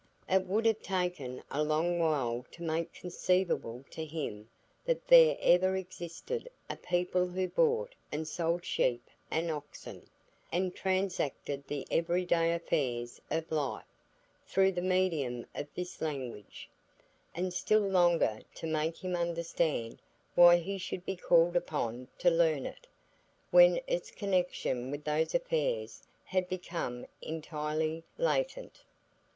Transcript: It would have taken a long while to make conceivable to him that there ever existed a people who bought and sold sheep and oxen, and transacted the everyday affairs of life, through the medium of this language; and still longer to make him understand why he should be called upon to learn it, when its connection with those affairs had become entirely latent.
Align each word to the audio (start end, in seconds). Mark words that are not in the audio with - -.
It 0.27 0.47
would 0.47 0.65
have 0.65 0.81
taken 0.81 1.43
a 1.51 1.63
long 1.63 1.99
while 1.99 2.43
to 2.53 2.63
make 2.63 2.91
conceivable 2.91 3.85
to 3.91 4.03
him 4.03 4.49
that 4.83 5.07
there 5.07 5.37
ever 5.39 5.75
existed 5.75 6.49
a 6.67 6.75
people 6.75 7.27
who 7.27 7.47
bought 7.47 7.93
and 8.11 8.27
sold 8.27 8.65
sheep 8.65 9.07
and 9.29 9.51
oxen, 9.51 10.09
and 10.51 10.73
transacted 10.75 11.67
the 11.67 11.85
everyday 11.91 12.51
affairs 12.51 13.21
of 13.29 13.51
life, 13.51 13.85
through 14.47 14.71
the 14.71 14.81
medium 14.81 15.45
of 15.53 15.67
this 15.75 16.01
language; 16.01 16.67
and 17.35 17.53
still 17.53 17.87
longer 17.87 18.39
to 18.55 18.65
make 18.65 18.97
him 19.05 19.15
understand 19.15 20.01
why 20.33 20.55
he 20.57 20.79
should 20.79 21.05
be 21.05 21.15
called 21.15 21.55
upon 21.55 22.07
to 22.17 22.31
learn 22.31 22.65
it, 22.65 22.87
when 23.51 23.79
its 23.85 24.09
connection 24.09 24.89
with 24.89 25.03
those 25.03 25.35
affairs 25.35 26.01
had 26.25 26.49
become 26.49 27.05
entirely 27.21 28.03
latent. 28.17 28.81